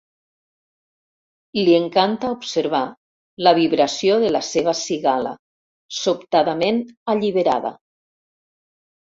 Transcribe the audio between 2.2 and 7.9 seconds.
observar la vibració de la seva cigala, sobtadament alliberada.